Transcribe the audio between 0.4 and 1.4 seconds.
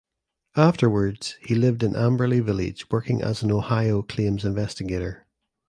Afterwards